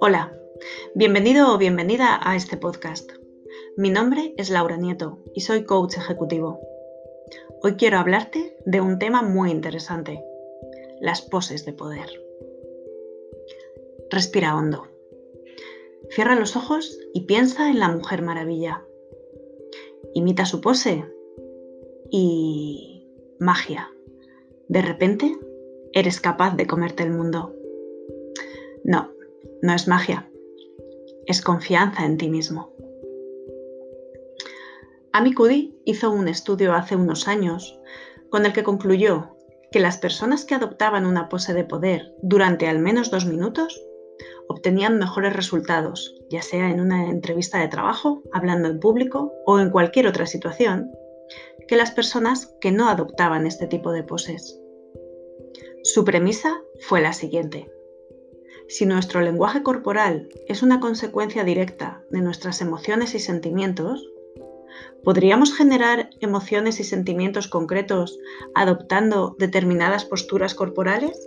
[0.00, 0.32] Hola,
[0.94, 3.10] bienvenido o bienvenida a este podcast.
[3.76, 6.60] Mi nombre es Laura Nieto y soy coach ejecutivo.
[7.62, 10.24] Hoy quiero hablarte de un tema muy interesante,
[11.00, 12.08] las poses de poder.
[14.10, 14.88] Respira hondo.
[16.10, 18.86] Cierra los ojos y piensa en la Mujer Maravilla.
[20.14, 21.04] Imita su pose
[22.10, 23.06] y...
[23.38, 23.90] magia.
[24.68, 25.36] De repente,
[25.92, 27.54] eres capaz de comerte el mundo.
[28.84, 29.10] No,
[29.62, 30.30] no es magia,
[31.26, 32.72] es confianza en ti mismo.
[35.12, 37.78] Amy Cuddy hizo un estudio hace unos años
[38.30, 39.36] con el que concluyó
[39.70, 43.80] que las personas que adoptaban una pose de poder durante al menos dos minutos
[44.48, 49.70] obtenían mejores resultados, ya sea en una entrevista de trabajo, hablando en público o en
[49.70, 50.90] cualquier otra situación,
[51.72, 54.60] que las personas que no adoptaban este tipo de poses.
[55.82, 57.72] Su premisa fue la siguiente.
[58.68, 64.06] Si nuestro lenguaje corporal es una consecuencia directa de nuestras emociones y sentimientos,
[65.02, 68.18] ¿podríamos generar emociones y sentimientos concretos
[68.54, 71.26] adoptando determinadas posturas corporales?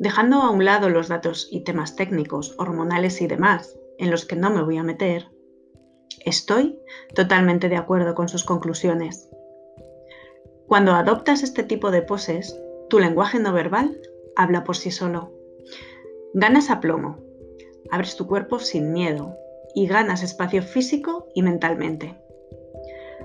[0.00, 4.34] Dejando a un lado los datos y temas técnicos, hormonales y demás, en los que
[4.34, 5.28] no me voy a meter,
[6.24, 6.80] estoy
[7.14, 9.28] totalmente de acuerdo con sus conclusiones.
[10.66, 12.58] Cuando adoptas este tipo de poses,
[12.88, 14.00] tu lenguaje no verbal
[14.36, 15.32] habla por sí solo.
[16.32, 17.18] Ganas aplomo,
[17.90, 19.36] abres tu cuerpo sin miedo
[19.74, 22.16] y ganas espacio físico y mentalmente.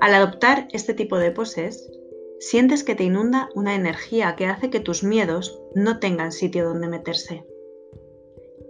[0.00, 1.90] Al adoptar este tipo de poses,
[2.38, 6.88] sientes que te inunda una energía que hace que tus miedos no tengan sitio donde
[6.88, 7.46] meterse.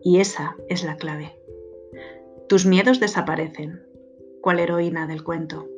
[0.02, 1.40] Y esa es la clave.
[2.48, 3.86] Tus miedos desaparecen,
[4.40, 5.68] cual heroína del cuento.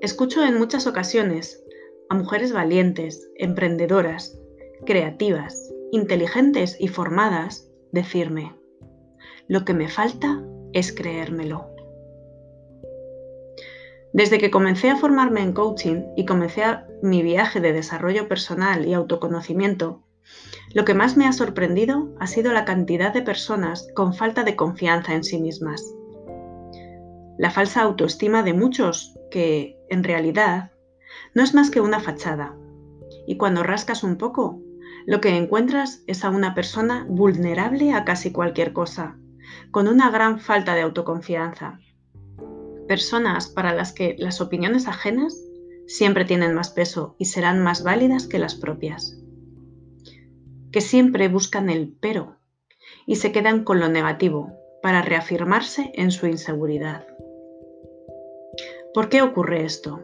[0.00, 1.62] Escucho en muchas ocasiones
[2.08, 4.38] a mujeres valientes, emprendedoras,
[4.84, 8.54] creativas, inteligentes y formadas decirme,
[9.48, 11.68] lo que me falta es creérmelo.
[14.12, 16.62] Desde que comencé a formarme en coaching y comencé
[17.02, 20.02] mi viaje de desarrollo personal y autoconocimiento,
[20.74, 24.56] lo que más me ha sorprendido ha sido la cantidad de personas con falta de
[24.56, 25.94] confianza en sí mismas.
[27.38, 30.72] La falsa autoestima de muchos que, en realidad,
[31.34, 32.56] no es más que una fachada.
[33.26, 34.60] Y cuando rascas un poco,
[35.06, 39.18] lo que encuentras es a una persona vulnerable a casi cualquier cosa,
[39.70, 41.80] con una gran falta de autoconfianza.
[42.86, 45.36] Personas para las que las opiniones ajenas
[45.86, 49.18] siempre tienen más peso y serán más válidas que las propias.
[50.70, 52.36] Que siempre buscan el pero
[53.06, 57.06] y se quedan con lo negativo para reafirmarse en su inseguridad.
[58.94, 60.00] ¿Por qué ocurre esto?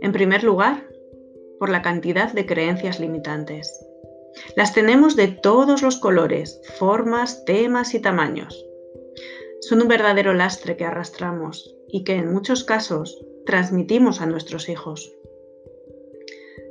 [0.00, 0.88] En primer lugar,
[1.60, 3.86] por la cantidad de creencias limitantes.
[4.56, 8.66] Las tenemos de todos los colores, formas, temas y tamaños.
[9.60, 15.14] Son un verdadero lastre que arrastramos y que en muchos casos transmitimos a nuestros hijos.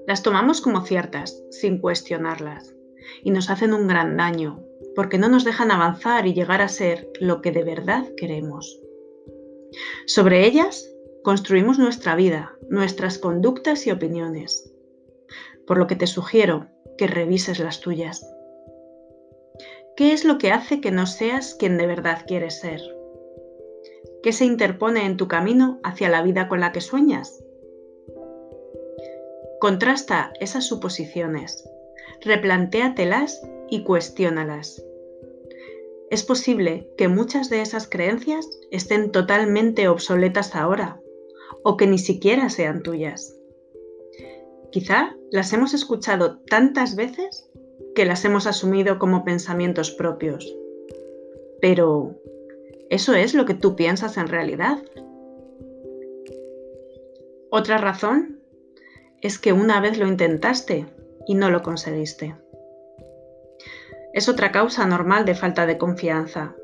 [0.07, 2.75] Las tomamos como ciertas, sin cuestionarlas,
[3.23, 4.61] y nos hacen un gran daño,
[4.93, 8.80] porque no nos dejan avanzar y llegar a ser lo que de verdad queremos.
[10.05, 10.89] Sobre ellas
[11.23, 14.73] construimos nuestra vida, nuestras conductas y opiniones.
[15.67, 16.67] Por lo que te sugiero
[16.97, 18.25] que revises las tuyas.
[19.95, 22.81] ¿Qué es lo que hace que no seas quien de verdad quieres ser?
[24.23, 27.43] ¿Qué se interpone en tu camino hacia la vida con la que sueñas?
[29.59, 31.63] Contrasta esas suposiciones,
[32.21, 34.83] replantéatelas y cuestiónalas.
[36.11, 40.99] Es posible que muchas de esas creencias estén totalmente obsoletas ahora
[41.63, 43.33] o que ni siquiera sean tuyas.
[44.73, 47.49] Quizá las hemos escuchado tantas veces
[47.95, 50.53] que las hemos asumido como pensamientos propios.
[51.61, 52.19] Pero,
[52.89, 54.83] ¿eso es lo que tú piensas en realidad?
[57.49, 58.41] Otra razón
[59.21, 60.87] es que una vez lo intentaste
[61.25, 62.35] y no lo conseguiste.
[64.13, 66.55] Es otra causa normal de falta de confianza.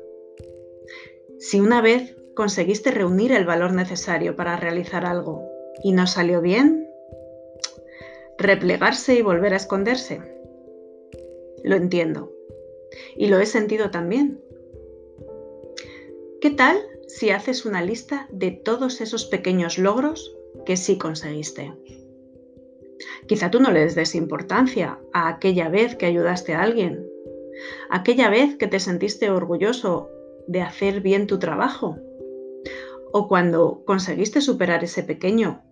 [1.38, 5.48] Si una vez conseguiste reunir el valor necesario para realizar algo
[5.82, 6.88] y no salió bien,
[8.38, 10.20] replegarse y volver a esconderse.
[11.64, 12.32] Lo entiendo.
[13.16, 14.40] Y lo he sentido también.
[16.40, 16.78] ¿Qué tal
[17.08, 21.72] si haces una lista de todos esos pequeños logros que sí conseguiste?
[23.26, 27.07] Quizá tú no les des importancia a aquella vez que ayudaste a alguien,
[27.90, 30.10] aquella vez que te sentiste orgulloso
[30.46, 31.96] de hacer bien tu trabajo,
[33.12, 35.62] o cuando conseguiste superar ese pequeño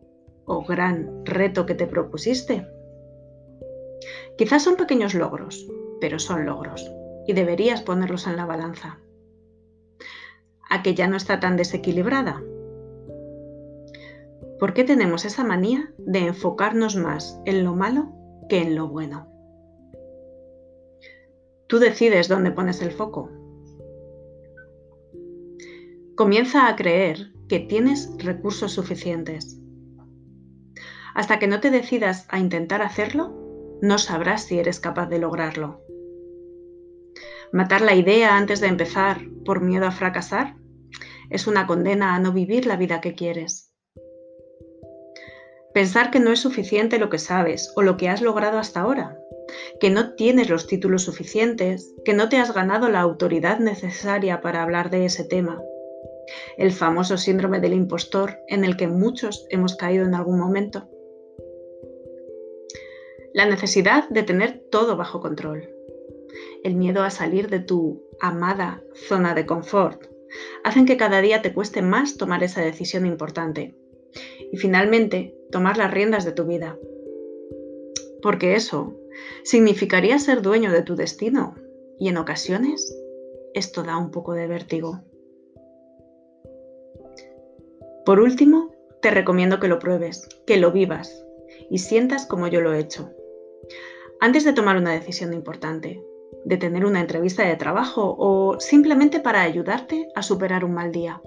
[0.45, 2.67] o gran reto que te propusiste?
[4.39, 5.67] Quizás son pequeños logros,
[6.01, 6.91] pero son logros
[7.27, 9.01] y deberías ponerlos en la balanza.
[10.69, 12.43] ¿A que ya no está tan desequilibrada?
[14.59, 18.13] ¿Por qué tenemos esa manía de enfocarnos más en lo malo
[18.49, 19.36] que en lo bueno?
[21.69, 23.29] Tú decides dónde pones el foco.
[26.15, 29.61] Comienza a creer que tienes recursos suficientes.
[31.15, 33.35] Hasta que no te decidas a intentar hacerlo,
[33.83, 35.83] no sabrás si eres capaz de lograrlo.
[37.53, 40.57] Matar la idea antes de empezar por miedo a fracasar
[41.31, 43.73] es una condena a no vivir la vida que quieres.
[45.75, 49.19] Pensar que no es suficiente lo que sabes o lo que has logrado hasta ahora,
[49.81, 54.63] que no tienes los títulos suficientes, que no te has ganado la autoridad necesaria para
[54.63, 55.63] hablar de ese tema.
[56.57, 60.89] El famoso síndrome del impostor en el que muchos hemos caído en algún momento.
[63.35, 65.77] La necesidad de tener todo bajo control
[66.67, 70.07] el miedo a salir de tu amada zona de confort,
[70.65, 73.77] hacen que cada día te cueste más tomar esa decisión importante
[74.51, 76.77] y finalmente tomar las riendas de tu vida.
[78.23, 78.95] Porque eso
[79.45, 81.55] significaría ser dueño de tu destino
[81.99, 82.97] y en ocasiones
[83.55, 85.01] esto da un poco de vértigo.
[88.05, 88.71] Por último,
[89.03, 91.25] te recomiendo que lo pruebes, que lo vivas
[91.71, 93.11] y sientas como yo lo he hecho.
[94.21, 96.03] Antes de tomar una decisión importante,
[96.45, 101.21] de tener una entrevista de trabajo o simplemente para ayudarte a superar un mal día.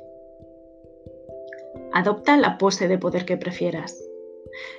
[1.91, 4.08] Adopta la pose de poder que prefieras.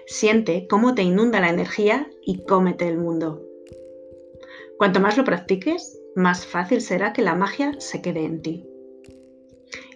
[0.06, 3.42] Siente cómo te inunda la energía y cómete el mundo.
[4.78, 8.66] Cuanto más lo practiques, más fácil será que la magia se quede en ti.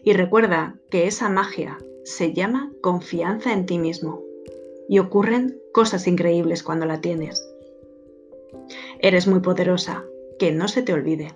[0.03, 4.23] Y recuerda que esa magia se llama confianza en ti mismo
[4.89, 7.49] y ocurren cosas increíbles cuando la tienes.
[9.01, 10.05] Eres muy poderosa
[10.39, 11.35] que no se te olvide.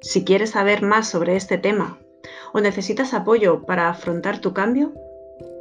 [0.00, 1.98] Si quieres saber más sobre este tema
[2.52, 4.92] o necesitas apoyo para afrontar tu cambio,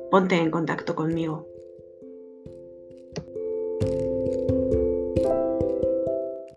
[0.10, 1.48] ponte en contacto conmigo.